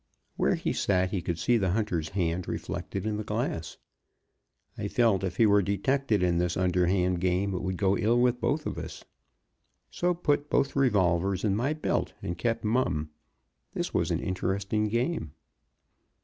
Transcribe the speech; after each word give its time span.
Where 0.35 0.55
he 0.55 0.73
sat 0.73 1.11
he 1.11 1.21
could 1.21 1.37
see 1.37 1.57
the 1.59 1.73
hunter's 1.73 2.09
hand 2.09 2.47
reflected 2.47 3.05
in 3.05 3.17
the 3.17 3.23
glass. 3.23 3.77
I 4.75 4.87
felt 4.87 5.23
if 5.23 5.37
he 5.37 5.45
were 5.45 5.61
detected 5.61 6.23
in 6.23 6.39
this 6.39 6.57
underhand 6.57 7.21
game 7.21 7.53
it 7.53 7.61
would 7.61 7.77
go 7.77 7.95
ill 7.95 8.19
with 8.19 8.41
both 8.41 8.65
of 8.65 8.79
us; 8.79 9.03
so 9.91 10.15
put 10.15 10.49
both 10.49 10.75
revolvers 10.75 11.43
in 11.43 11.55
my 11.55 11.73
belt, 11.73 12.13
and 12.23 12.35
kept 12.35 12.63
mum. 12.63 13.11
That 13.73 13.93
was 13.93 14.09
an 14.09 14.19
interesting 14.21 14.85
game. 14.87 15.33